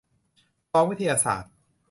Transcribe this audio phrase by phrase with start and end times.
[0.71, 1.51] ทองวิทยาศาสตร์